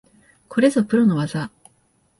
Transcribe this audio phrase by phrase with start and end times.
[0.49, 1.51] これぞプロの技